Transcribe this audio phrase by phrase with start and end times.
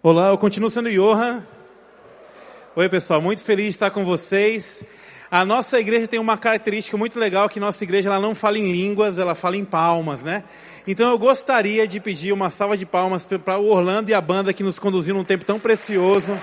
[0.00, 1.44] Olá, eu continuo sendo Johan.
[2.76, 4.84] Oi, pessoal, muito feliz de estar com vocês.
[5.28, 8.70] A nossa igreja tem uma característica muito legal que nossa igreja ela não fala em
[8.70, 10.44] línguas, ela fala em palmas, né?
[10.86, 14.52] Então eu gostaria de pedir uma salva de palmas para o Orlando e a banda
[14.52, 16.40] que nos conduziu num tempo tão precioso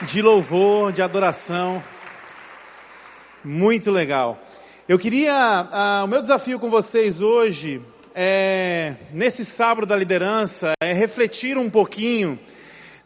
[0.00, 1.84] de louvor, de adoração.
[3.44, 4.42] Muito legal.
[4.88, 7.82] Eu queria, uh, o meu desafio com vocês hoje
[8.18, 12.38] é, nesse sábado da liderança, é refletir um pouquinho,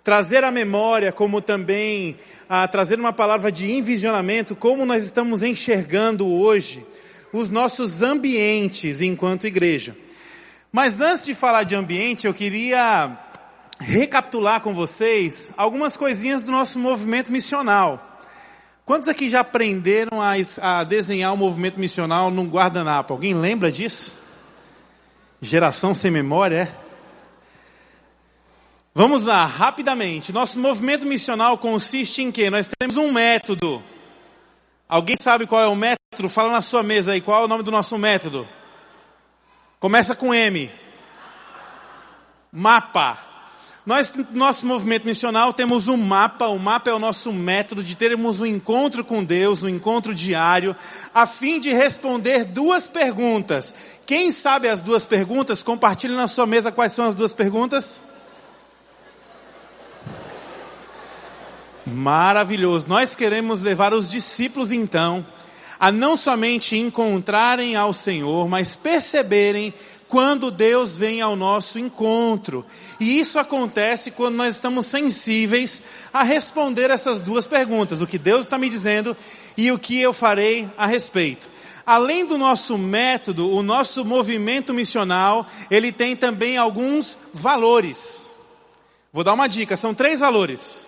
[0.05, 2.17] trazer à memória, como também
[2.49, 6.87] a trazer uma palavra de envisionamento, como nós estamos enxergando hoje
[7.33, 9.97] os nossos ambientes enquanto igreja.
[10.71, 13.19] Mas antes de falar de ambiente, eu queria
[13.81, 18.21] recapitular com vocês algumas coisinhas do nosso movimento missional.
[18.87, 23.13] Quantos aqui já aprenderam a, a desenhar o um movimento missional num guardanapo?
[23.13, 24.20] Alguém lembra disso?
[25.41, 26.91] Geração sem memória, é?
[28.95, 30.33] Vamos lá, rapidamente.
[30.33, 32.51] Nosso movimento missional consiste em quê?
[32.51, 33.83] Nós temos um método.
[34.89, 36.29] Alguém sabe qual é o método?
[36.29, 38.47] Fala na sua mesa aí, qual é o nome do nosso método?
[39.79, 40.71] Começa com M.
[42.53, 43.30] Mapa.
[43.91, 46.47] Nós, nosso movimento missional, temos um mapa.
[46.47, 50.77] O mapa é o nosso método de termos um encontro com Deus, um encontro diário,
[51.13, 53.75] a fim de responder duas perguntas.
[54.07, 58.01] Quem sabe as duas perguntas, compartilhe na sua mesa quais são as duas perguntas.
[61.85, 62.87] Maravilhoso.
[62.87, 65.27] Nós queremos levar os discípulos, então,
[65.81, 69.75] a não somente encontrarem ao Senhor, mas perceberem
[70.11, 72.67] quando Deus vem ao nosso encontro.
[72.99, 75.81] E isso acontece quando nós estamos sensíveis
[76.13, 79.17] a responder essas duas perguntas: o que Deus está me dizendo
[79.57, 81.49] e o que eu farei a respeito.
[81.87, 88.31] Além do nosso método, o nosso movimento missional, ele tem também alguns valores.
[89.13, 90.87] Vou dar uma dica, são três valores.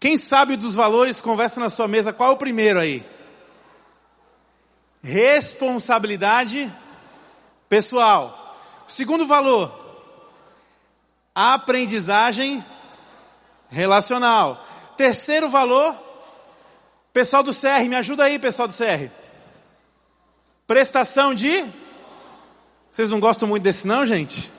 [0.00, 3.02] Quem sabe dos valores, conversa na sua mesa, qual é o primeiro aí?
[5.02, 6.70] Responsabilidade
[7.74, 8.56] pessoal.
[8.86, 9.68] Segundo valor,
[11.34, 12.64] aprendizagem
[13.68, 14.64] relacional.
[14.96, 15.96] Terceiro valor,
[17.12, 19.10] pessoal do CR, me ajuda aí, pessoal do CR.
[20.68, 21.64] Prestação de.
[22.92, 24.52] Vocês não gostam muito desse, não, gente?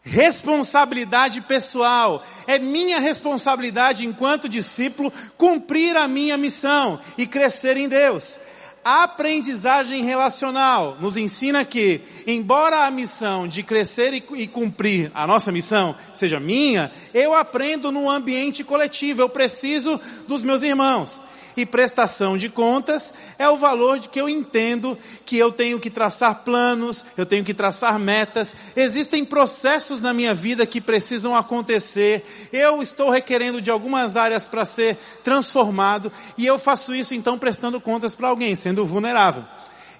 [0.00, 2.24] Responsabilidade pessoal.
[2.46, 8.38] É minha responsabilidade enquanto discípulo cumprir a minha missão e crescer em Deus.
[8.84, 10.96] A aprendizagem relacional.
[11.00, 16.90] Nos ensina que, embora a missão de crescer e, cumprir a nossa missão seja minha,
[17.12, 21.20] eu aprendo no ambiente coletivo, eu preciso dos meus irmãos
[21.60, 25.90] e prestação de contas é o valor de que eu entendo que eu tenho que
[25.90, 32.24] traçar planos, eu tenho que traçar metas, existem processos na minha vida que precisam acontecer,
[32.52, 37.80] eu estou requerendo de algumas áreas para ser transformado e eu faço isso então prestando
[37.80, 39.44] contas para alguém, sendo vulnerável.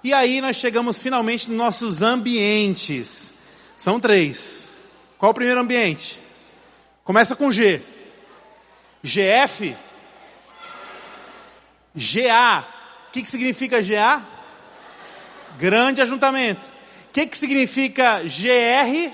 [0.03, 3.33] E aí nós chegamos finalmente nos nossos ambientes.
[3.77, 4.67] São três.
[5.17, 6.19] Qual o primeiro ambiente?
[7.03, 7.81] Começa com G.
[9.03, 9.75] GF
[11.95, 12.65] GA.
[13.07, 14.21] O que, que significa GA?
[15.57, 16.67] Grande ajuntamento.
[17.09, 19.11] O que, que significa GR?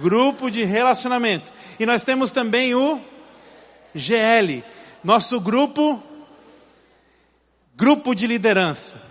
[0.00, 1.52] Grupo de relacionamento.
[1.78, 3.00] E nós temos também o
[3.94, 4.62] GL,
[5.04, 6.02] nosso grupo,
[7.74, 9.02] grupo de liderança.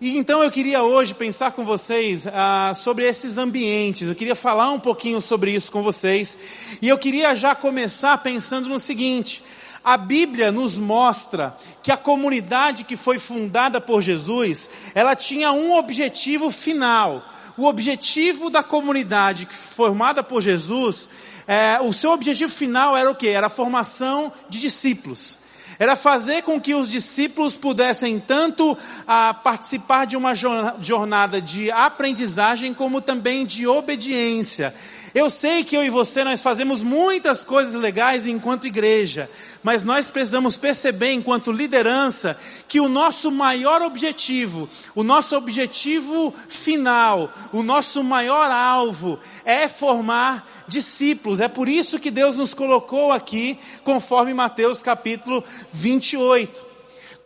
[0.00, 4.08] E então eu queria hoje pensar com vocês ah, sobre esses ambientes.
[4.08, 6.38] Eu queria falar um pouquinho sobre isso com vocês.
[6.80, 9.42] E eu queria já começar pensando no seguinte:
[9.88, 15.74] a Bíblia nos mostra que a comunidade que foi fundada por Jesus, ela tinha um
[15.78, 17.24] objetivo final.
[17.56, 21.08] O objetivo da comunidade formada por Jesus,
[21.46, 23.28] é, o seu objetivo final era o que?
[23.28, 25.38] Era a formação de discípulos.
[25.78, 28.76] Era fazer com que os discípulos pudessem tanto
[29.06, 34.74] a, participar de uma jornada de aprendizagem como também de obediência.
[35.14, 39.30] Eu sei que eu e você nós fazemos muitas coisas legais enquanto igreja,
[39.62, 47.32] mas nós precisamos perceber enquanto liderança que o nosso maior objetivo, o nosso objetivo final,
[47.52, 51.40] o nosso maior alvo é formar discípulos.
[51.40, 56.68] É por isso que Deus nos colocou aqui, conforme Mateus capítulo 28.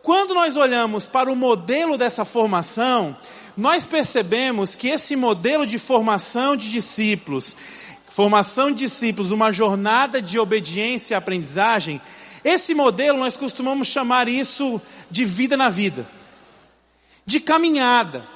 [0.01, 3.15] Quando nós olhamos para o modelo dessa formação,
[3.55, 7.55] nós percebemos que esse modelo de formação de discípulos,
[8.09, 12.01] formação de discípulos, uma jornada de obediência e aprendizagem,
[12.43, 16.07] esse modelo nós costumamos chamar isso de vida na vida,
[17.25, 18.27] de caminhada.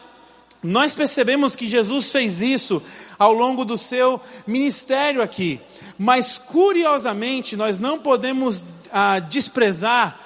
[0.63, 2.81] Nós percebemos que Jesus fez isso
[3.17, 5.59] ao longo do seu ministério aqui,
[5.97, 10.19] mas curiosamente nós não podemos ah, desprezar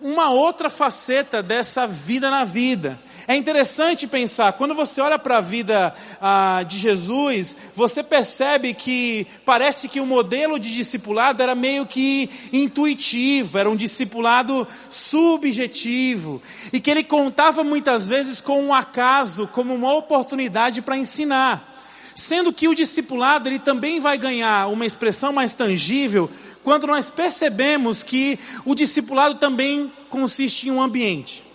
[0.00, 3.00] uma outra faceta dessa vida na vida.
[3.28, 9.26] É interessante pensar, quando você olha para a vida ah, de Jesus, você percebe que
[9.44, 16.40] parece que o modelo de discipulado era meio que intuitivo, era um discipulado subjetivo,
[16.72, 21.74] e que ele contava muitas vezes com um acaso, como uma oportunidade para ensinar.
[22.14, 26.30] Sendo que o discipulado ele também vai ganhar uma expressão mais tangível
[26.62, 31.45] quando nós percebemos que o discipulado também consiste em um ambiente.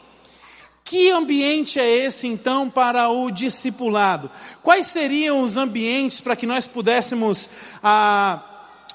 [0.92, 4.30] Que ambiente é esse então para o discipulado?
[4.62, 7.48] Quais seriam os ambientes para que nós pudéssemos
[7.82, 8.44] ah,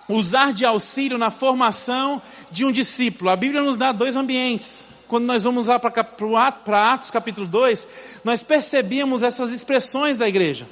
[0.07, 2.21] usar de auxílio na formação
[2.51, 3.31] de um discípulo?
[3.31, 4.87] A Bíblia nos dá dois ambientes.
[5.09, 7.89] Quando nós vamos lá para Atos capítulo 2,
[8.23, 10.69] nós percebíamos essas expressões da igreja.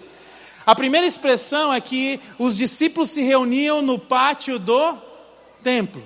[0.66, 4.98] A primeira expressão é que os discípulos se reuniam no pátio do
[5.62, 6.04] templo.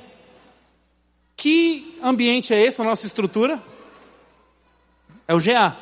[1.36, 3.60] Que ambiente é esse na nossa estrutura?
[5.28, 5.76] É o GA.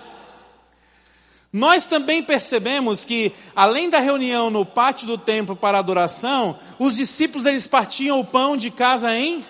[1.52, 7.46] Nós também percebemos que, além da reunião no pátio do templo para adoração, os discípulos
[7.46, 9.42] eles partiam o pão de casa em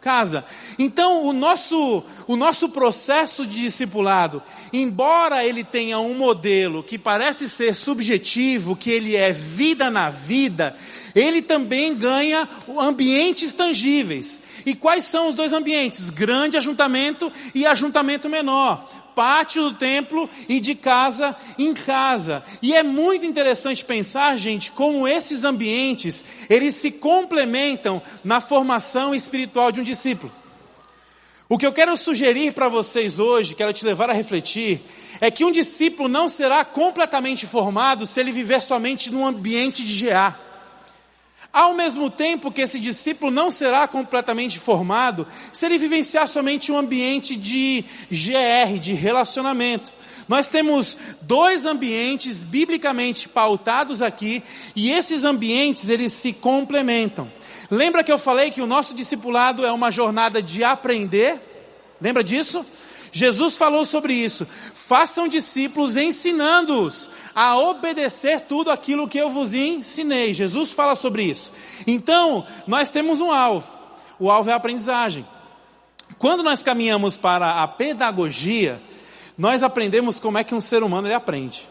[0.00, 0.44] casa.
[0.78, 4.42] Então, o nosso, o nosso processo de discipulado,
[4.72, 10.76] embora ele tenha um modelo que parece ser subjetivo, que ele é vida na vida,
[11.14, 12.48] ele também ganha
[12.78, 14.42] ambientes tangíveis.
[14.64, 16.10] E quais são os dois ambientes?
[16.10, 22.42] Grande ajuntamento e ajuntamento menor pátio do templo e de casa em casa.
[22.62, 29.70] E é muito interessante pensar, gente, como esses ambientes, eles se complementam na formação espiritual
[29.70, 30.32] de um discípulo.
[31.50, 34.80] O que eu quero sugerir para vocês hoje, quero te levar a refletir,
[35.20, 40.06] é que um discípulo não será completamente formado se ele viver somente num ambiente de
[40.06, 40.34] GA.
[41.52, 46.78] Ao mesmo tempo que esse discípulo não será completamente formado se ele vivenciar somente um
[46.78, 49.92] ambiente de GR, de relacionamento.
[50.28, 54.44] Nós temos dois ambientes biblicamente pautados aqui
[54.76, 57.28] e esses ambientes eles se complementam.
[57.68, 61.40] Lembra que eu falei que o nosso discipulado é uma jornada de aprender?
[62.00, 62.64] Lembra disso?
[63.10, 64.46] Jesus falou sobre isso.
[64.72, 70.34] Façam discípulos ensinando-os a obedecer tudo aquilo que eu vos ensinei.
[70.34, 71.52] Jesus fala sobre isso.
[71.86, 73.70] Então, nós temos um alvo.
[74.18, 75.26] O alvo é a aprendizagem.
[76.18, 78.80] Quando nós caminhamos para a pedagogia,
[79.38, 81.68] nós aprendemos como é que um ser humano ele aprende.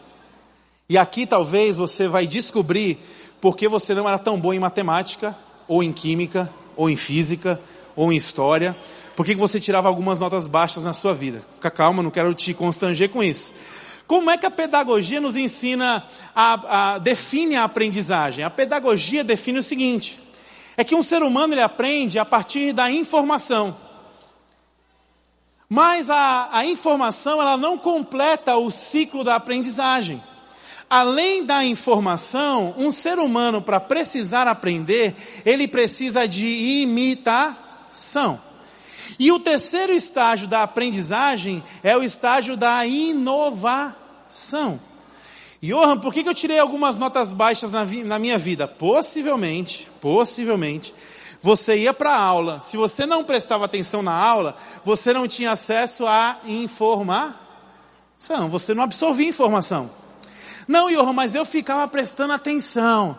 [0.88, 2.98] E aqui talvez você vai descobrir
[3.40, 5.36] porque você não era tão bom em matemática,
[5.68, 7.60] ou em química, ou em física,
[7.94, 8.76] ou em história,
[9.14, 11.42] por que você tirava algumas notas baixas na sua vida.
[11.56, 13.52] Fica calma, não quero te constranger com isso.
[14.10, 16.04] Como é que a pedagogia nos ensina,
[16.34, 18.42] a, a, define a aprendizagem?
[18.42, 20.18] A pedagogia define o seguinte:
[20.76, 23.76] é que um ser humano ele aprende a partir da informação.
[25.68, 30.20] Mas a, a informação ela não completa o ciclo da aprendizagem.
[30.90, 35.14] Além da informação, um ser humano para precisar aprender,
[35.46, 36.48] ele precisa de
[36.82, 38.49] imitação.
[39.18, 44.80] E o terceiro estágio da aprendizagem é o estágio da inovação.
[45.62, 48.66] Johan, por que, eu tirei algumas notas baixas na, na minha vida?
[48.66, 50.94] Possivelmente, possivelmente,
[51.42, 52.60] você ia para a aula.
[52.60, 57.34] Se você não prestava atenção na aula, você não tinha acesso à informação.
[58.48, 59.90] Você não absorvia informação.
[60.66, 63.18] Não, Johan, mas eu ficava prestando atenção.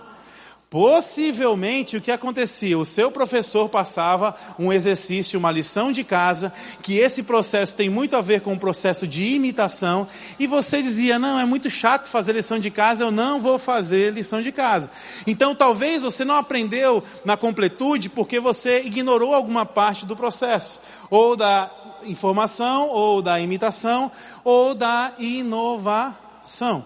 [0.72, 6.98] Possivelmente o que acontecia, o seu professor passava um exercício, uma lição de casa, que
[6.98, 10.08] esse processo tem muito a ver com o processo de imitação,
[10.40, 14.14] e você dizia, não, é muito chato fazer lição de casa, eu não vou fazer
[14.14, 14.90] lição de casa.
[15.28, 21.36] Então talvez você não aprendeu na completude porque você ignorou alguma parte do processo, ou
[21.36, 21.70] da
[22.06, 24.10] informação, ou da imitação,
[24.42, 26.86] ou da inovação.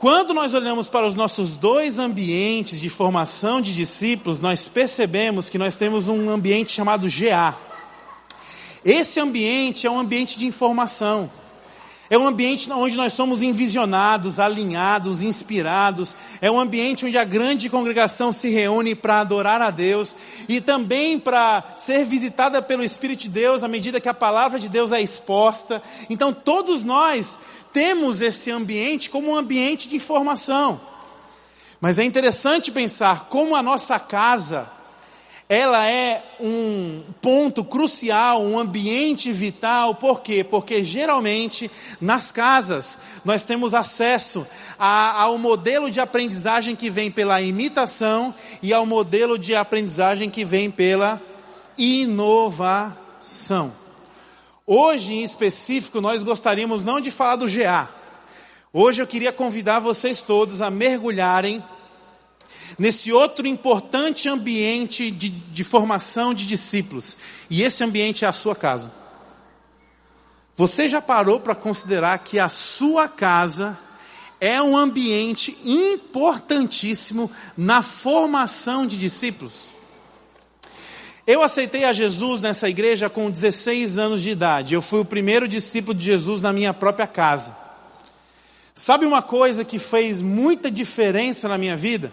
[0.00, 5.58] Quando nós olhamos para os nossos dois ambientes de formação de discípulos, nós percebemos que
[5.58, 7.54] nós temos um ambiente chamado GA.
[8.82, 11.30] Esse ambiente é um ambiente de informação.
[12.10, 16.16] É um ambiente onde nós somos envisionados, alinhados, inspirados.
[16.40, 20.16] É um ambiente onde a grande congregação se reúne para adorar a Deus
[20.48, 24.68] e também para ser visitada pelo Espírito de Deus à medida que a palavra de
[24.68, 25.80] Deus é exposta.
[26.10, 27.38] Então todos nós
[27.72, 30.80] temos esse ambiente como um ambiente de informação.
[31.80, 34.68] Mas é interessante pensar como a nossa casa
[35.52, 40.44] ela é um ponto crucial, um ambiente vital, por quê?
[40.44, 41.68] Porque geralmente
[42.00, 44.46] nas casas nós temos acesso
[44.78, 50.44] a, ao modelo de aprendizagem que vem pela imitação e ao modelo de aprendizagem que
[50.44, 51.20] vem pela
[51.76, 53.72] inovação.
[54.64, 57.88] Hoje em específico nós gostaríamos não de falar do GA.
[58.72, 61.60] Hoje eu queria convidar vocês todos a mergulharem
[62.80, 67.14] nesse outro importante ambiente de, de formação de discípulos.
[67.50, 68.90] E esse ambiente é a sua casa.
[70.56, 73.78] Você já parou para considerar que a sua casa
[74.40, 79.68] é um ambiente importantíssimo na formação de discípulos?
[81.26, 84.72] Eu aceitei a Jesus nessa igreja com 16 anos de idade.
[84.72, 87.54] Eu fui o primeiro discípulo de Jesus na minha própria casa.
[88.74, 92.10] Sabe uma coisa que fez muita diferença na minha vida?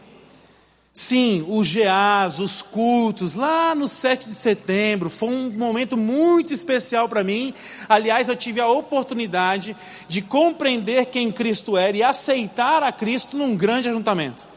[0.98, 7.08] Sim, os GAs, os cultos, lá no 7 de setembro, foi um momento muito especial
[7.08, 7.54] para mim.
[7.88, 9.78] Aliás, eu tive a oportunidade
[10.10, 14.48] de compreender quem Cristo era e aceitar a Cristo num grande ajuntamento.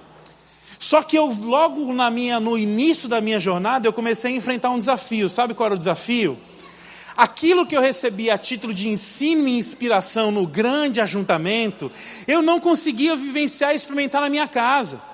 [0.79, 4.71] Só que eu logo na minha, no início da minha jornada, eu comecei a enfrentar
[4.71, 5.29] um desafio.
[5.29, 6.39] Sabe qual era o desafio?
[7.15, 11.93] Aquilo que eu recebi a título de ensino e inspiração no grande ajuntamento,
[12.27, 15.10] eu não conseguia vivenciar e experimentar na minha casa.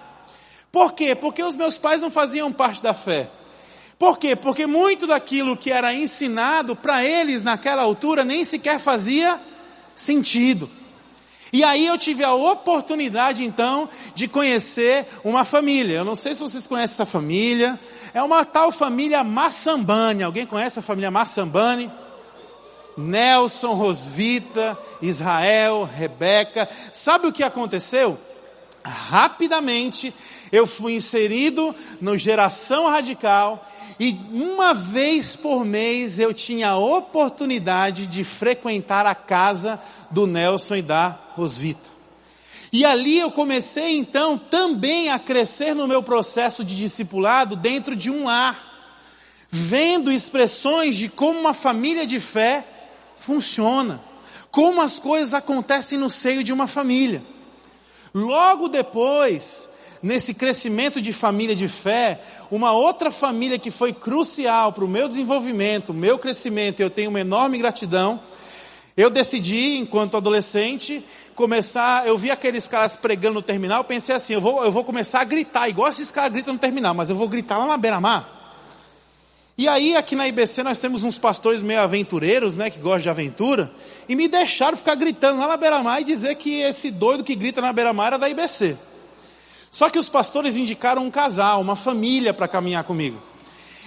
[0.76, 1.14] Por quê?
[1.14, 3.30] Porque os meus pais não faziam parte da fé.
[3.98, 4.36] Por quê?
[4.36, 9.40] Porque muito daquilo que era ensinado para eles naquela altura nem sequer fazia
[9.94, 10.68] sentido.
[11.50, 15.96] E aí eu tive a oportunidade então de conhecer uma família.
[15.96, 17.80] Eu não sei se vocês conhecem essa família.
[18.12, 20.24] É uma tal família Massambani.
[20.24, 21.90] Alguém conhece a família Massambani?
[22.98, 26.68] Nelson, Rosvita, Israel, Rebeca.
[26.92, 28.18] Sabe o que aconteceu?
[28.86, 30.14] Rapidamente
[30.52, 38.06] eu fui inserido no Geração Radical e uma vez por mês eu tinha a oportunidade
[38.06, 41.96] de frequentar a casa do Nelson e da Rosvita.
[42.72, 48.10] E ali eu comecei então também a crescer no meu processo de discipulado dentro de
[48.10, 48.74] um lar,
[49.48, 52.66] vendo expressões de como uma família de fé
[53.16, 54.00] funciona,
[54.50, 57.22] como as coisas acontecem no seio de uma família.
[58.14, 59.68] Logo depois,
[60.02, 62.20] nesse crescimento de família de fé,
[62.50, 67.10] uma outra família que foi crucial para o meu desenvolvimento, o meu crescimento, eu tenho
[67.10, 68.20] uma enorme gratidão.
[68.96, 72.06] Eu decidi, enquanto adolescente, começar.
[72.06, 75.24] Eu vi aqueles caras pregando no terminal, pensei assim: eu vou, eu vou começar a
[75.24, 78.35] gritar, igual esses caras gritam no terminal, mas eu vou gritar lá na beira-mar.
[79.58, 83.08] E aí, aqui na IBC, nós temos uns pastores meio aventureiros, né, que gostam de
[83.08, 83.70] aventura,
[84.06, 87.62] e me deixaram ficar gritando lá na beira-mar e dizer que esse doido que grita
[87.62, 88.76] na beira-mar era da IBC.
[89.70, 93.18] Só que os pastores indicaram um casal, uma família para caminhar comigo.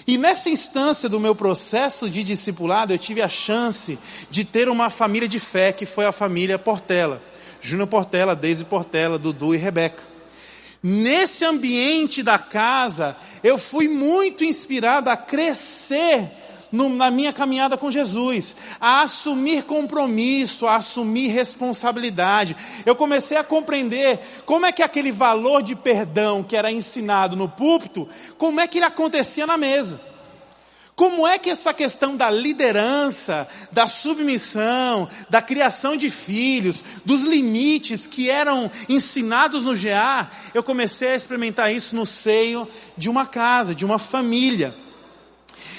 [0.08, 4.00] E nessa instância do meu processo de discipulado, eu tive a chance
[4.32, 7.22] de ter uma família de fé, que foi a família Portela.
[7.62, 10.02] Júnior Portela, Deise Portela, Dudu e Rebeca.
[10.82, 16.32] Nesse ambiente da casa, eu fui muito inspirado a crescer
[16.72, 22.56] no, na minha caminhada com Jesus, a assumir compromisso, a assumir responsabilidade.
[22.86, 27.50] Eu comecei a compreender como é que aquele valor de perdão que era ensinado no
[27.50, 28.08] púlpito,
[28.38, 30.09] como é que ele acontecia na mesa.
[31.00, 38.06] Como é que essa questão da liderança, da submissão, da criação de filhos, dos limites
[38.06, 43.74] que eram ensinados no GA, eu comecei a experimentar isso no seio de uma casa,
[43.74, 44.76] de uma família.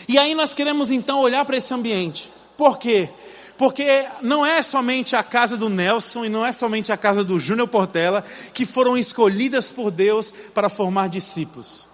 [0.08, 2.32] E aí nós queremos então olhar para esse ambiente.
[2.56, 3.10] Por quê?
[3.58, 7.38] Porque não é somente a casa do Nelson e não é somente a casa do
[7.38, 8.24] Júnior Portela
[8.54, 11.89] que foram escolhidas por Deus para formar discípulos.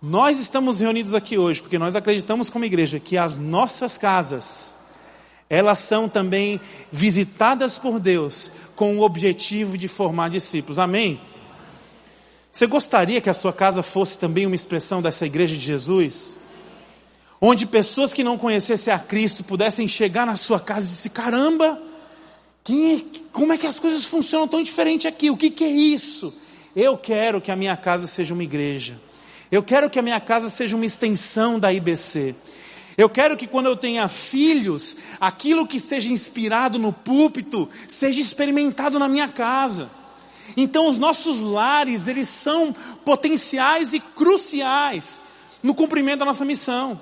[0.00, 4.72] Nós estamos reunidos aqui hoje porque nós acreditamos como igreja que as nossas casas,
[5.48, 6.60] elas são também
[6.92, 10.78] visitadas por Deus com o objetivo de formar discípulos.
[10.78, 11.20] Amém?
[12.52, 16.38] Você gostaria que a sua casa fosse também uma expressão dessa igreja de Jesus?
[17.40, 21.80] onde pessoas que não conhecessem a Cristo pudessem chegar na sua casa e dizer: caramba,
[22.68, 25.30] é, como é que as coisas funcionam tão diferente aqui?
[25.30, 26.32] O que, que é isso?
[26.74, 29.00] Eu quero que a minha casa seja uma igreja.
[29.50, 32.34] Eu quero que a minha casa seja uma extensão da IBC.
[32.96, 38.98] Eu quero que quando eu tenha filhos, aquilo que seja inspirado no púlpito seja experimentado
[38.98, 39.90] na minha casa.
[40.56, 42.74] Então os nossos lares, eles são
[43.04, 45.20] potenciais e cruciais
[45.62, 47.00] no cumprimento da nossa missão.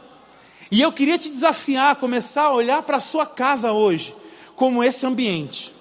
[0.70, 4.14] E eu queria te desafiar a começar a olhar para a sua casa hoje,
[4.56, 5.72] como esse ambiente.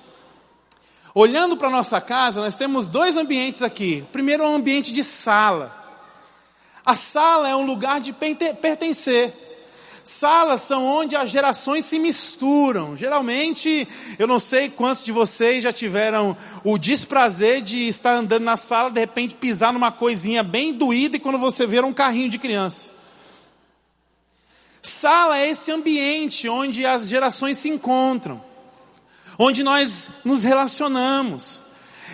[1.15, 4.03] Olhando para a nossa casa, nós temos dois ambientes aqui.
[4.12, 5.82] Primeiro é um ambiente de sala.
[6.85, 9.33] A sala é um lugar de pertencer.
[10.03, 12.97] Salas são onde as gerações se misturam.
[12.97, 13.87] Geralmente,
[14.19, 18.91] eu não sei quantos de vocês já tiveram o desprazer de estar andando na sala,
[18.91, 22.91] de repente pisar numa coisinha bem doída e quando você vê um carrinho de criança.
[24.81, 28.43] Sala é esse ambiente onde as gerações se encontram,
[29.39, 31.61] onde nós nos relacionamos.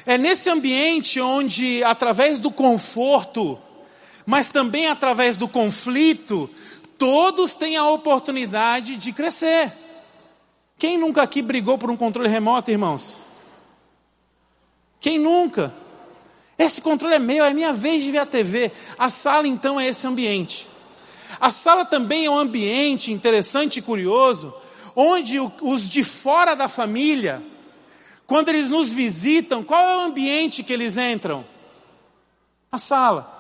[0.05, 3.59] É nesse ambiente onde, através do conforto,
[4.29, 6.47] mas também através do conflito,
[6.99, 9.73] todos têm a oportunidade de crescer.
[10.77, 13.17] Quem nunca aqui brigou por um controle remoto, irmãos?
[15.01, 15.73] Quem nunca?
[16.59, 18.71] Esse controle é meu, é minha vez de ver a TV.
[18.99, 20.67] A sala então é esse ambiente.
[21.41, 24.53] A sala também é um ambiente interessante e curioso,
[24.95, 27.41] onde os de fora da família,
[28.27, 31.43] quando eles nos visitam, qual é o ambiente que eles entram?
[32.71, 33.38] A sala.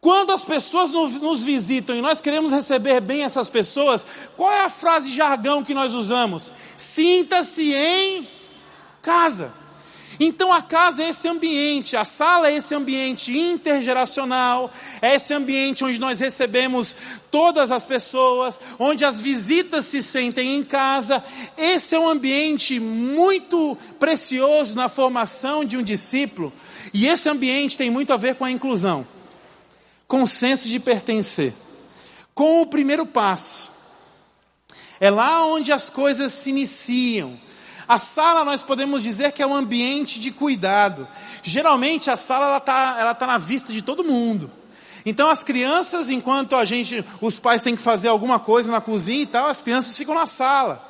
[0.00, 4.70] Quando as pessoas nos visitam e nós queremos receber bem essas pessoas, qual é a
[4.70, 6.50] frase jargão que nós usamos?
[6.78, 8.26] Sinta-se em
[9.02, 9.52] casa.
[10.18, 14.70] Então a casa é esse ambiente, a sala é esse ambiente intergeracional,
[15.02, 16.96] é esse ambiente onde nós recebemos
[17.30, 21.22] todas as pessoas, onde as visitas se sentem em casa.
[21.58, 26.52] Esse é um ambiente muito precioso na formação de um discípulo,
[26.92, 29.06] e esse ambiente tem muito a ver com a inclusão
[30.10, 31.54] com o senso de pertencer,
[32.34, 33.70] com o primeiro passo.
[34.98, 37.38] É lá onde as coisas se iniciam.
[37.86, 41.06] A sala nós podemos dizer que é um ambiente de cuidado.
[41.44, 44.50] Geralmente a sala ela está ela tá na vista de todo mundo.
[45.06, 49.22] Então as crianças, enquanto a gente, os pais têm que fazer alguma coisa na cozinha
[49.22, 50.84] e tal, as crianças ficam na sala.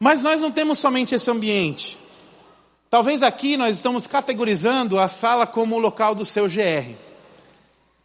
[0.00, 1.96] Mas nós não temos somente esse ambiente.
[2.90, 7.09] Talvez aqui nós estamos categorizando a sala como o local do seu GR.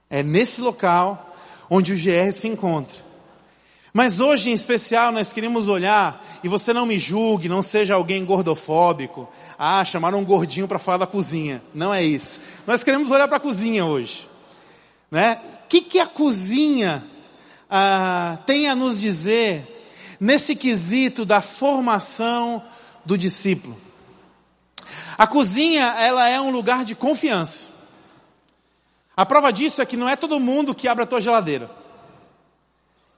[0.09, 1.35] É nesse local
[1.69, 3.05] onde o GR se encontra.
[3.93, 8.25] Mas hoje em especial nós queremos olhar, e você não me julgue, não seja alguém
[8.25, 9.29] gordofóbico.
[9.57, 11.63] Ah, chamaram um gordinho para falar da cozinha.
[11.73, 12.41] Não é isso.
[12.67, 14.27] Nós queremos olhar para a cozinha hoje.
[15.09, 15.39] Né?
[15.63, 17.05] O que, que a cozinha
[17.69, 19.65] ah, tem a nos dizer
[20.19, 22.61] nesse quesito da formação
[23.05, 23.79] do discípulo?
[25.17, 27.67] A cozinha, ela é um lugar de confiança.
[29.15, 31.69] A prova disso é que não é todo mundo que abre a tua geladeira.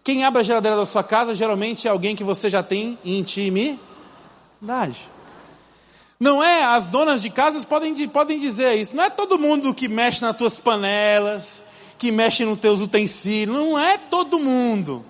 [0.03, 3.79] Quem abre a geladeira da sua casa geralmente é alguém que você já tem intimidade.
[6.19, 8.95] Não é, as donas de casas podem, podem dizer isso.
[8.95, 11.61] Não é todo mundo que mexe nas tuas panelas,
[11.97, 13.55] que mexe nos teus utensílios.
[13.55, 15.03] Não é todo mundo.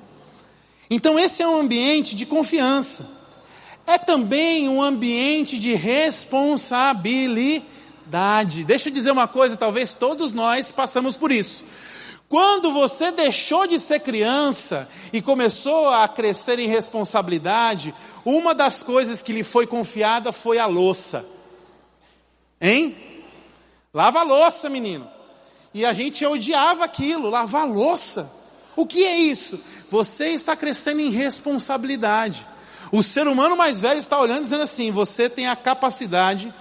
[0.90, 3.18] Então esse é um ambiente de confiança.
[3.86, 7.77] É também um ambiente de responsabilidade
[8.08, 8.64] verdade.
[8.64, 11.66] Deixa eu dizer uma coisa, talvez todos nós passamos por isso.
[12.30, 17.94] Quando você deixou de ser criança e começou a crescer em responsabilidade,
[18.24, 21.26] uma das coisas que lhe foi confiada foi a louça.
[22.62, 22.96] Hein?
[23.94, 25.08] Lava a louça, menino.
[25.74, 28.32] E a gente odiava aquilo, lavar a louça.
[28.76, 29.60] O que é isso?
[29.90, 32.48] Você está crescendo em responsabilidade.
[32.90, 36.54] O ser humano mais velho está olhando dizendo assim: você tem a capacidade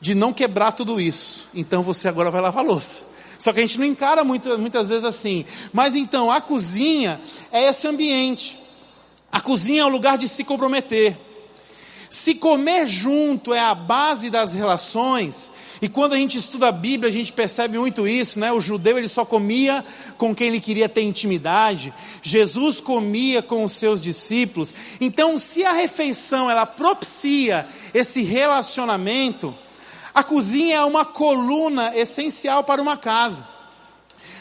[0.00, 1.48] de não quebrar tudo isso.
[1.54, 3.02] Então você agora vai lavar louça.
[3.38, 5.44] Só que a gente não encara muito, muitas vezes assim.
[5.72, 7.20] Mas então, a cozinha
[7.52, 8.58] é esse ambiente.
[9.30, 11.16] A cozinha é o lugar de se comprometer.
[12.10, 17.08] Se comer junto é a base das relações, e quando a gente estuda a Bíblia,
[17.08, 18.50] a gente percebe muito isso, né?
[18.50, 19.84] O judeu ele só comia
[20.16, 21.92] com quem ele queria ter intimidade.
[22.22, 24.74] Jesus comia com os seus discípulos.
[25.00, 29.54] Então, se a refeição ela propicia esse relacionamento,
[30.18, 33.46] a cozinha é uma coluna essencial para uma casa.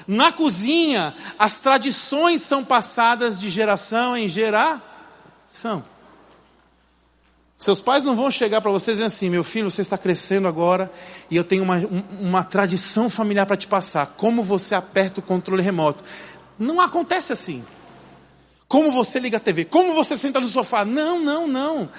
[0.07, 5.85] Na cozinha, as tradições são passadas de geração em geração.
[7.59, 10.47] Seus pais não vão chegar para vocês e dizer assim, meu filho, você está crescendo
[10.47, 10.91] agora
[11.29, 11.77] e eu tenho uma,
[12.19, 14.15] uma tradição familiar para te passar.
[14.17, 16.03] Como você aperta o controle remoto.
[16.57, 17.63] Não acontece assim.
[18.67, 19.65] Como você liga a TV?
[19.65, 20.83] Como você senta no sofá?
[20.83, 21.89] Não, não, não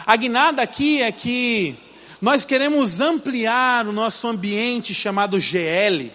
[0.07, 1.77] A guinada aqui é que
[2.19, 6.11] nós queremos ampliar o nosso ambiente chamado GL,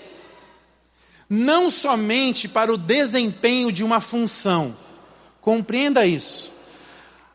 [1.28, 4.76] não somente para o desempenho de uma função.
[5.40, 6.52] Compreenda isso.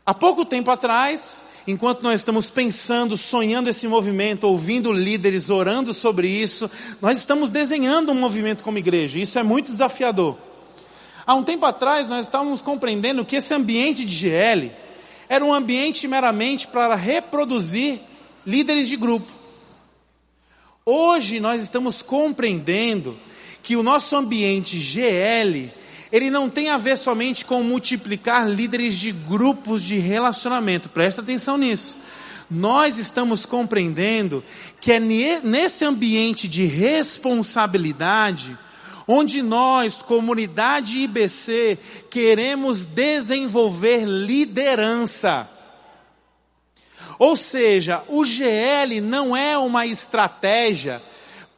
[0.04, 6.28] Há pouco tempo atrás, enquanto nós estamos pensando, sonhando esse movimento, ouvindo líderes orando sobre
[6.28, 9.18] isso, nós estamos desenhando um movimento como igreja.
[9.18, 10.36] Isso é muito desafiador.
[11.26, 14.72] Há um tempo atrás, nós estávamos compreendendo que esse ambiente de GL
[15.28, 18.00] era um ambiente meramente para reproduzir
[18.44, 19.30] líderes de grupo.
[20.84, 23.16] Hoje nós estamos compreendendo
[23.62, 25.70] que o nosso ambiente GL,
[26.10, 30.88] ele não tem a ver somente com multiplicar líderes de grupos de relacionamento.
[30.88, 31.96] Presta atenção nisso.
[32.50, 34.42] Nós estamos compreendendo
[34.80, 38.58] que é nesse ambiente de responsabilidade
[39.06, 45.48] onde nós, comunidade IBC, queremos desenvolver liderança.
[47.18, 51.02] Ou seja, o GL não é uma estratégia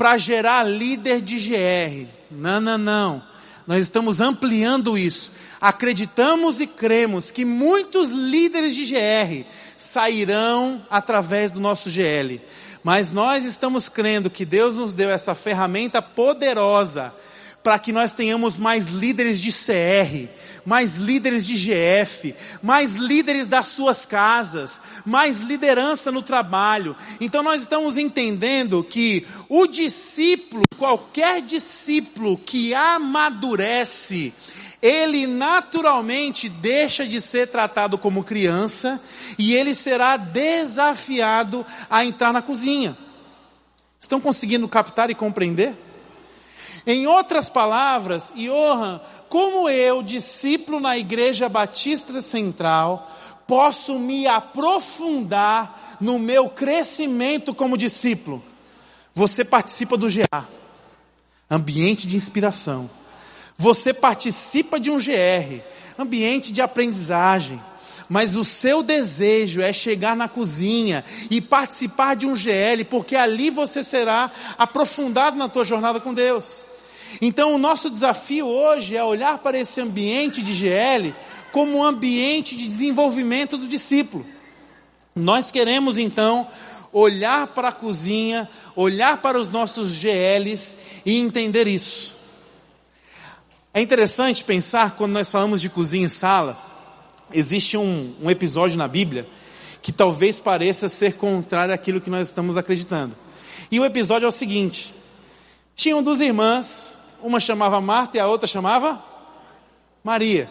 [0.03, 2.09] para gerar líder de GR.
[2.29, 3.23] Não, não, não.
[3.65, 5.31] Nós estamos ampliando isso.
[5.61, 9.47] Acreditamos e cremos que muitos líderes de GR
[9.79, 12.41] sairão através do nosso GL.
[12.83, 17.15] Mas nós estamos crendo que Deus nos deu essa ferramenta poderosa
[17.63, 20.29] para que nós tenhamos mais líderes de CR,
[20.65, 26.97] mais líderes de GF, mais líderes das suas casas, mais liderança no trabalho.
[27.21, 34.33] Então nós estamos entendendo que o discípulo, qualquer discípulo que amadurece,
[34.83, 39.01] ele naturalmente deixa de ser tratado como criança
[39.39, 42.97] e ele será desafiado a entrar na cozinha.
[44.01, 45.77] Estão conseguindo captar e compreender?
[46.85, 49.01] Em outras palavras, Johan,
[49.33, 53.11] como eu, discípulo na Igreja Batista Central,
[53.47, 58.43] posso me aprofundar no meu crescimento como discípulo?
[59.15, 60.47] Você participa do GA,
[61.51, 62.91] ambiente de inspiração.
[63.57, 65.63] Você participa de um GR,
[65.99, 67.59] ambiente de aprendizagem.
[68.11, 73.49] Mas o seu desejo é chegar na cozinha e participar de um GL, porque ali
[73.49, 76.63] você será aprofundado na tua jornada com Deus.
[77.21, 81.15] Então o nosso desafio hoje é olhar para esse ambiente de GL
[81.53, 84.25] como um ambiente de desenvolvimento do discípulo.
[85.15, 86.49] Nós queremos então
[86.93, 92.15] olhar para a cozinha, olhar para os nossos GLs e entender isso.
[93.75, 96.59] É interessante pensar quando nós falamos de cozinha e sala,
[97.33, 99.27] existe um, um episódio na Bíblia
[99.81, 103.17] que talvez pareça ser contrário àquilo que nós estamos acreditando.
[103.71, 104.95] E o episódio é o seguinte:
[105.75, 109.03] tinham duas irmãs uma chamava Marta e a outra chamava
[110.03, 110.49] Maria.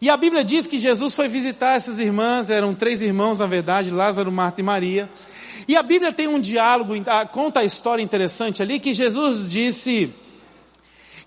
[0.00, 3.90] E a Bíblia diz que Jesus foi visitar essas irmãs, eram três irmãos na verdade,
[3.90, 5.10] Lázaro, Marta e Maria.
[5.66, 6.94] E a Bíblia tem um diálogo,
[7.32, 10.10] conta a história interessante ali, que Jesus disse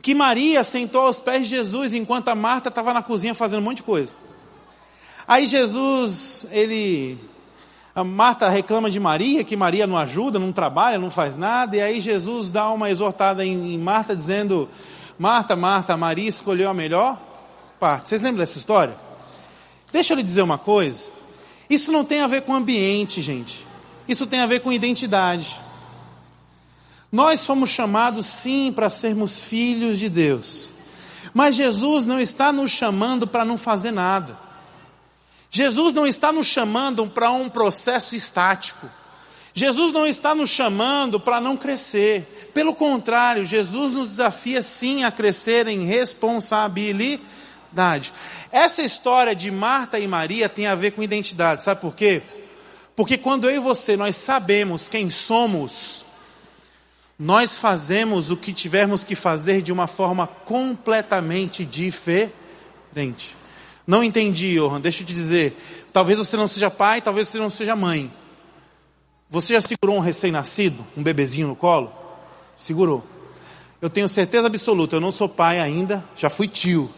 [0.01, 3.65] que Maria sentou aos pés de Jesus enquanto a Marta estava na cozinha fazendo um
[3.65, 4.13] monte de coisa.
[5.27, 7.19] Aí Jesus, ele
[7.93, 11.81] a Marta reclama de Maria, que Maria não ajuda, não trabalha, não faz nada, e
[11.81, 14.69] aí Jesus dá uma exortada em, Marta dizendo:
[15.19, 17.19] Marta, Marta, Maria escolheu a melhor
[17.79, 18.07] parte.
[18.07, 18.95] Vocês lembram dessa história?
[19.91, 21.03] Deixa eu lhe dizer uma coisa.
[21.69, 23.67] Isso não tem a ver com ambiente, gente.
[24.07, 25.59] Isso tem a ver com identidade.
[27.11, 30.69] Nós somos chamados sim para sermos filhos de Deus.
[31.33, 34.37] Mas Jesus não está nos chamando para não fazer nada.
[35.53, 38.89] Jesus não está nos chamando para um processo estático.
[39.53, 42.49] Jesus não está nos chamando para não crescer.
[42.53, 48.13] Pelo contrário, Jesus nos desafia sim a crescer em responsabilidade.
[48.49, 51.65] Essa história de Marta e Maria tem a ver com identidade.
[51.65, 52.21] Sabe por quê?
[52.95, 56.05] Porque quando eu e você nós sabemos quem somos,
[57.19, 63.40] nós fazemos o que tivermos que fazer de uma forma completamente diferente.
[63.85, 65.55] Não entendi, Johan, deixa eu te dizer.
[65.91, 68.11] Talvez você não seja pai, talvez você não seja mãe.
[69.29, 71.91] Você já segurou um recém-nascido, um bebezinho no colo?
[72.57, 73.03] Segurou.
[73.81, 76.89] Eu tenho certeza absoluta, eu não sou pai ainda, já fui tio.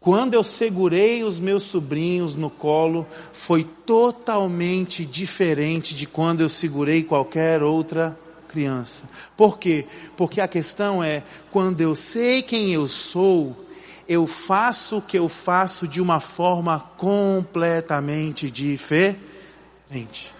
[0.00, 7.02] Quando eu segurei os meus sobrinhos no colo, foi totalmente diferente de quando eu segurei
[7.02, 9.08] qualquer outra criança.
[9.36, 9.86] Por quê?
[10.16, 13.63] Porque a questão é, quando eu sei quem eu sou,
[14.08, 20.32] eu faço o que eu faço de uma forma completamente diferente.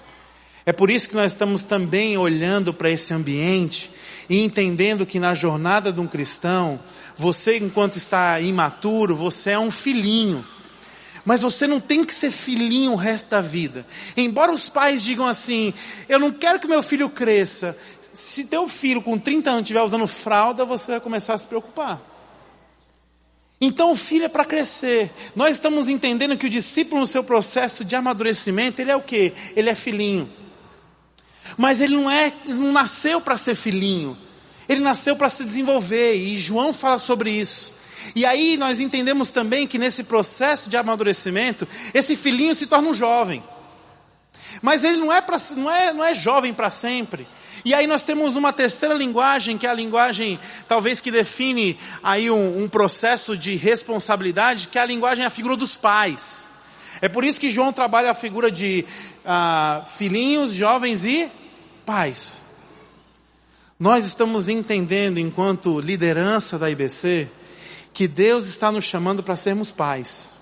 [0.66, 3.90] É por isso que nós estamos também olhando para esse ambiente
[4.28, 6.80] e entendendo que na jornada de um cristão,
[7.16, 10.46] você, enquanto está imaturo, você é um filhinho.
[11.24, 13.86] Mas você não tem que ser filhinho o resto da vida.
[14.16, 15.72] Embora os pais digam assim,
[16.08, 17.76] eu não quero que meu filho cresça.
[18.12, 22.13] Se teu filho com 30 anos estiver usando fralda, você vai começar a se preocupar.
[23.64, 25.10] Então o filho é para crescer.
[25.34, 29.32] Nós estamos entendendo que o discípulo no seu processo de amadurecimento, ele é o quê?
[29.56, 30.30] Ele é filhinho.
[31.56, 34.18] Mas ele não é, não nasceu para ser filhinho.
[34.68, 37.72] Ele nasceu para se desenvolver e João fala sobre isso.
[38.14, 42.94] E aí nós entendemos também que nesse processo de amadurecimento, esse filhinho se torna um
[42.94, 43.42] jovem.
[44.60, 47.26] Mas ele não é, pra, não é, não é jovem para sempre.
[47.64, 52.30] E aí nós temos uma terceira linguagem, que é a linguagem talvez que define aí
[52.30, 56.46] um, um processo de responsabilidade, que é a linguagem, a figura dos pais.
[57.00, 58.84] É por isso que João trabalha a figura de
[59.24, 61.30] ah, filhinhos, jovens e
[61.86, 62.42] pais.
[63.80, 67.28] Nós estamos entendendo, enquanto liderança da IBC,
[67.94, 70.33] que Deus está nos chamando para sermos pais.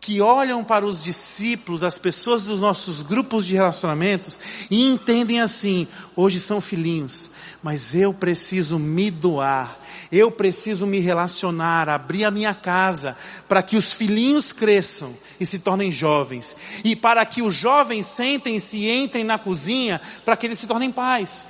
[0.00, 4.38] Que olham para os discípulos, as pessoas dos nossos grupos de relacionamentos
[4.70, 7.30] e entendem assim: hoje são filhinhos,
[7.62, 9.80] mas eu preciso me doar,
[10.12, 13.16] eu preciso me relacionar, abrir a minha casa,
[13.48, 18.76] para que os filhinhos cresçam e se tornem jovens, e para que os jovens sentem-se
[18.76, 21.48] e entrem na cozinha, para que eles se tornem pais.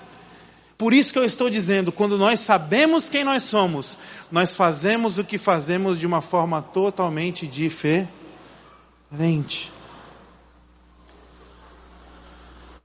[0.78, 3.96] Por isso que eu estou dizendo, quando nós sabemos quem nós somos,
[4.30, 8.15] nós fazemos o que fazemos de uma forma totalmente diferente.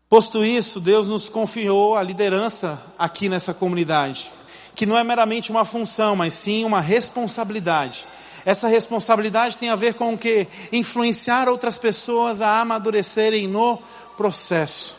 [0.09, 4.29] Posto isso, Deus nos confiou a liderança aqui nessa comunidade,
[4.75, 8.05] que não é meramente uma função, mas sim uma responsabilidade.
[8.45, 10.47] Essa responsabilidade tem a ver com o que?
[10.73, 13.79] Influenciar outras pessoas a amadurecerem no
[14.17, 14.97] processo.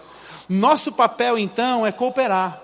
[0.49, 2.62] Nosso papel então é cooperar.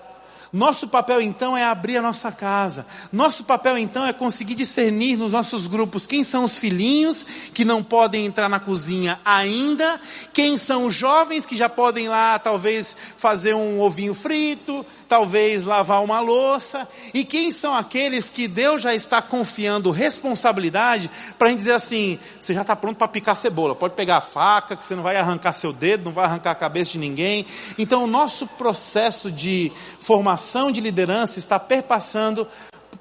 [0.51, 2.85] Nosso papel então é abrir a nossa casa.
[3.11, 7.83] Nosso papel então é conseguir discernir nos nossos grupos quem são os filhinhos que não
[7.83, 9.99] podem entrar na cozinha ainda,
[10.33, 16.03] quem são os jovens que já podem lá talvez fazer um ovinho frito, talvez lavar
[16.03, 21.59] uma louça, e quem são aqueles que Deus já está confiando responsabilidade para a gente
[21.59, 24.95] dizer assim: você já está pronto para picar cebola, pode pegar a faca, que você
[24.95, 27.47] não vai arrancar seu dedo, não vai arrancar a cabeça de ninguém.
[27.77, 32.47] Então, o nosso processo de formação de liderança está perpassando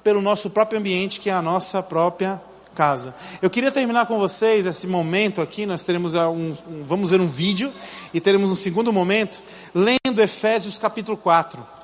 [0.02, 2.40] pelo nosso próprio ambiente, que é a nossa própria
[2.74, 3.14] casa.
[3.42, 7.26] Eu queria terminar com vocês esse momento aqui, nós teremos um, um, vamos ver um
[7.26, 7.72] vídeo
[8.14, 9.42] e teremos um segundo momento
[9.74, 11.77] lendo Efésios capítulo 4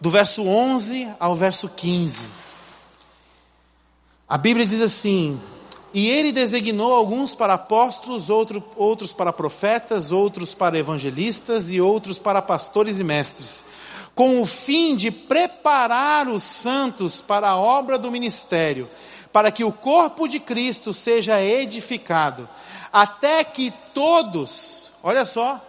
[0.00, 2.26] do verso 11 ao verso 15.
[4.28, 5.40] A Bíblia diz assim:
[5.92, 12.18] E ele designou alguns para apóstolos, outro, outros para profetas, outros para evangelistas e outros
[12.18, 13.64] para pastores e mestres,
[14.14, 18.88] com o fim de preparar os santos para a obra do ministério,
[19.32, 22.48] para que o corpo de Cristo seja edificado,
[22.92, 25.60] até que todos, olha só,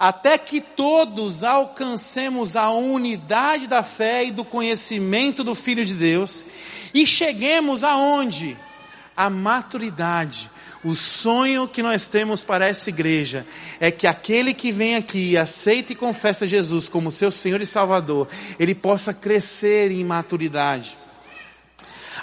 [0.00, 6.42] até que todos alcancemos a unidade da fé e do conhecimento do Filho de Deus
[6.94, 8.56] e cheguemos aonde?
[9.14, 10.50] A maturidade.
[10.82, 13.46] O sonho que nós temos para essa igreja
[13.78, 18.26] é que aquele que vem aqui, aceita e confessa Jesus como seu Senhor e Salvador,
[18.58, 20.96] ele possa crescer em maturidade,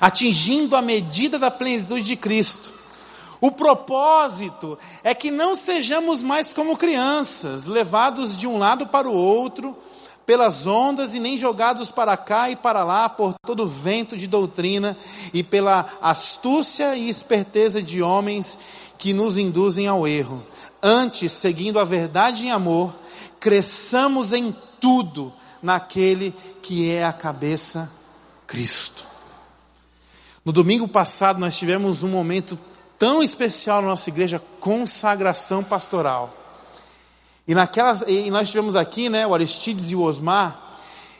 [0.01, 2.76] atingindo a medida da plenitude de Cristo
[3.39, 9.13] o propósito é que não sejamos mais como crianças, levados de um lado para o
[9.13, 9.77] outro,
[10.25, 14.97] pelas ondas e nem jogados para cá e para lá por todo vento de doutrina
[15.33, 18.57] e pela astúcia e esperteza de homens
[18.97, 20.43] que nos induzem ao erro.
[20.81, 22.93] Antes, seguindo a verdade em amor,
[23.39, 27.91] cresçamos em tudo naquele que é a cabeça,
[28.45, 29.05] Cristo.
[30.43, 32.57] No domingo passado nós tivemos um momento
[32.97, 36.33] tão especial na nossa igreja, consagração pastoral.
[37.47, 40.67] E, naquelas, e nós tivemos aqui, né, o Aristides e o Osmar,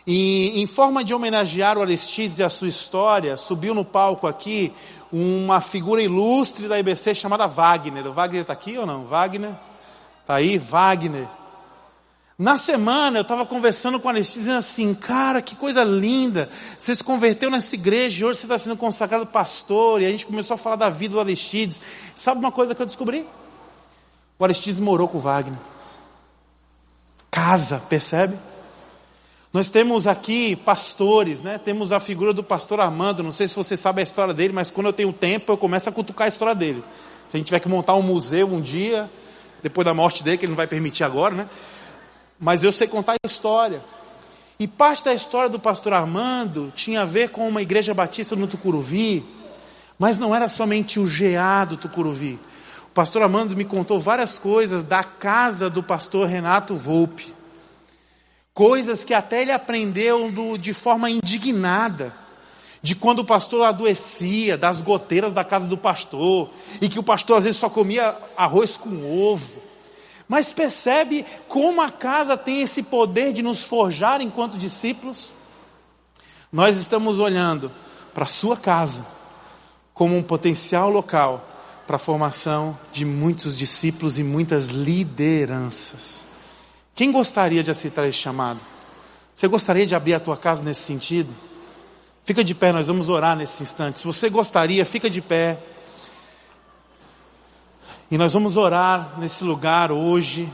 [0.05, 4.73] e em forma de homenagear o Aristides e a sua história, subiu no palco aqui
[5.11, 8.07] uma figura ilustre da IBC chamada Wagner.
[8.07, 9.05] O Wagner está aqui ou não?
[9.05, 9.51] Wagner?
[10.21, 10.57] Está aí?
[10.57, 11.27] Wagner.
[12.39, 16.47] Na semana eu estava conversando com a Aristides dizendo assim, cara, que coisa linda,
[16.77, 20.27] você se converteu nessa igreja e hoje você está sendo consagrado pastor, e a gente
[20.27, 21.81] começou a falar da vida do Aristides.
[22.15, 23.25] Sabe uma coisa que eu descobri?
[24.37, 25.57] O Aristides morou com o Wagner.
[27.31, 28.37] Casa, percebe?
[29.51, 31.57] Nós temos aqui pastores, né?
[31.57, 33.23] Temos a figura do pastor Armando.
[33.23, 35.89] Não sei se você sabe a história dele, mas quando eu tenho tempo eu começo
[35.89, 36.83] a cutucar a história dele.
[37.29, 39.09] Se a gente tiver que montar um museu um dia,
[39.63, 41.49] depois da morte dele, que ele não vai permitir agora, né?
[42.39, 43.81] Mas eu sei contar a história.
[44.59, 48.47] E parte da história do pastor Armando tinha a ver com uma igreja batista no
[48.47, 49.23] Tucuruvi,
[49.99, 52.39] mas não era somente o GA do Tucuruvi.
[52.85, 57.33] O pastor Armando me contou várias coisas da casa do pastor Renato Volpe.
[58.51, 62.11] Coisas que até ele aprendeu do, de forma indignada.
[62.81, 66.49] De quando o pastor adoecia, das goteiras da casa do pastor,
[66.81, 69.66] e que o pastor às vezes só comia arroz com ovo.
[70.27, 75.31] Mas percebe como a casa tem esse poder de nos forjar enquanto discípulos?
[76.51, 77.71] Nós estamos olhando
[78.13, 79.05] para a sua casa
[79.93, 81.47] como um potencial local
[81.85, 86.25] para a formação de muitos discípulos e muitas lideranças.
[86.93, 88.59] Quem gostaria de aceitar esse chamado?
[89.33, 91.33] Você gostaria de abrir a tua casa nesse sentido?
[92.25, 93.99] Fica de pé, nós vamos orar nesse instante.
[93.99, 95.57] Se você gostaria, fica de pé.
[98.09, 100.49] E nós vamos orar nesse lugar hoje,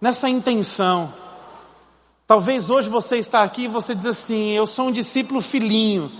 [0.00, 1.12] nessa intenção.
[2.24, 6.12] Talvez hoje você está aqui e você diz assim: Eu sou um discípulo filhinho.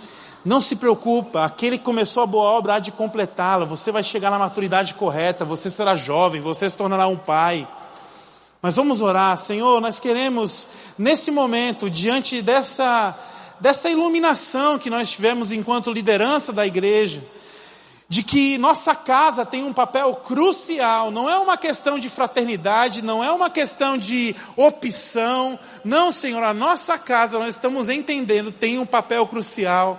[0.44, 3.64] Não se preocupa, aquele que começou a boa obra há de completá-la.
[3.64, 7.68] Você vai chegar na maturidade correta, você será jovem, você se tornará um pai.
[8.60, 10.66] Mas vamos orar, Senhor, nós queremos,
[10.98, 13.16] nesse momento, diante dessa,
[13.60, 17.22] dessa iluminação que nós tivemos enquanto liderança da igreja,
[18.12, 23.24] de que nossa casa tem um papel crucial, não é uma questão de fraternidade, não
[23.24, 28.84] é uma questão de opção, não, Senhor, a nossa casa, nós estamos entendendo, tem um
[28.84, 29.98] papel crucial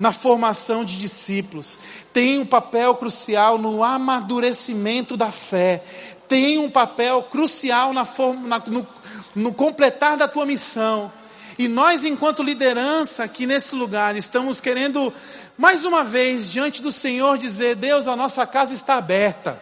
[0.00, 1.78] na formação de discípulos,
[2.10, 5.84] tem um papel crucial no amadurecimento da fé,
[6.26, 8.08] tem um papel crucial na,
[8.46, 8.86] na no,
[9.34, 11.12] no completar da tua missão.
[11.58, 15.12] E nós, enquanto liderança aqui nesse lugar, estamos querendo
[15.56, 19.60] mais uma vez diante do Senhor dizer: Deus, a nossa casa está aberta.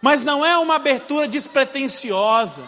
[0.00, 2.62] Mas não é uma abertura despretensiosa,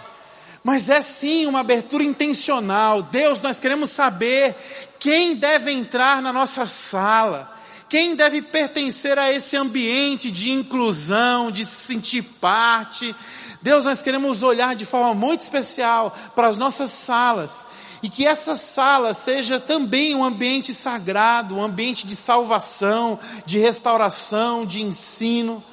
[0.63, 3.03] mas é sim uma abertura intencional.
[3.03, 4.55] Deus, nós queremos saber
[5.01, 7.53] quem deve entrar na nossa sala,
[7.89, 13.15] quem deve pertencer a esse ambiente de inclusão, de se sentir parte.
[13.61, 17.65] Deus, nós queremos olhar de forma muito especial para as nossas salas
[18.05, 24.67] e que essa sala seja também um ambiente sagrado, um ambiente de salvação, de restauração,
[24.67, 25.65] de ensino,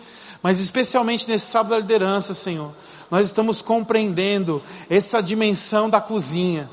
[0.41, 2.74] mas especialmente nesse sábado da liderança, Senhor,
[3.10, 6.70] nós estamos compreendendo essa dimensão da cozinha.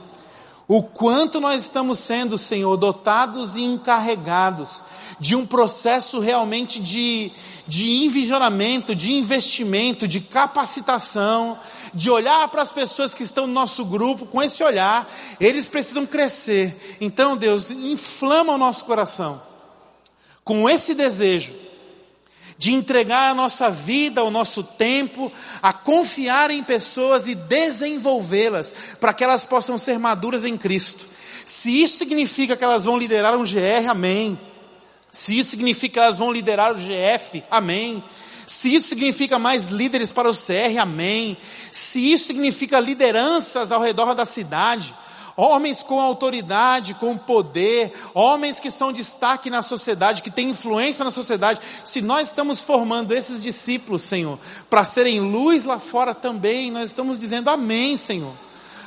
[0.68, 4.84] O quanto nós estamos sendo, Senhor, dotados e encarregados
[5.18, 7.32] de um processo realmente de,
[7.66, 11.58] de envisionamento, de investimento, de capacitação,
[11.94, 16.06] de olhar para as pessoas que estão no nosso grupo com esse olhar, eles precisam
[16.06, 16.96] crescer.
[17.00, 19.40] Então, Deus, inflama o nosso coração
[20.44, 21.52] com esse desejo
[22.56, 25.30] de entregar a nossa vida, o nosso tempo,
[25.62, 31.06] a confiar em pessoas e desenvolvê-las para que elas possam ser maduras em Cristo.
[31.46, 34.38] Se isso significa que elas vão liderar um GR, amém.
[35.10, 38.02] Se isso significa que elas vão liderar o GF, amém.
[38.48, 41.36] Se isso significa mais líderes para o CR, amém.
[41.70, 44.94] Se isso significa lideranças ao redor da cidade,
[45.36, 51.10] homens com autoridade, com poder, homens que são destaque na sociedade, que têm influência na
[51.10, 51.60] sociedade.
[51.84, 54.38] Se nós estamos formando esses discípulos, Senhor,
[54.70, 58.32] para serem luz lá fora também, nós estamos dizendo amém, Senhor.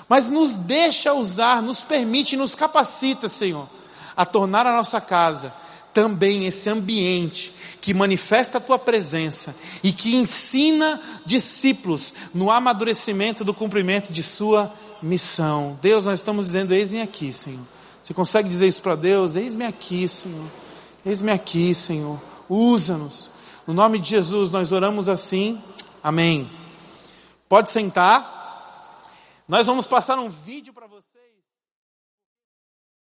[0.09, 3.69] Mas nos deixa usar, nos permite, nos capacita, Senhor,
[4.17, 5.53] a tornar a nossa casa
[5.93, 13.53] também esse ambiente que manifesta a tua presença e que ensina discípulos no amadurecimento do
[13.53, 15.77] cumprimento de sua missão.
[15.81, 17.65] Deus, nós estamos dizendo: eis-me aqui, Senhor.
[18.01, 19.35] Você consegue dizer isso para Deus?
[19.35, 20.47] Eis-me aqui, Senhor.
[21.05, 22.19] Eis-me aqui, Senhor.
[22.49, 23.29] Usa-nos.
[23.65, 25.61] No nome de Jesus, nós oramos assim.
[26.03, 26.49] Amém.
[27.47, 28.39] Pode sentar.
[29.47, 31.00] Nós vamos passar um vídeo para você.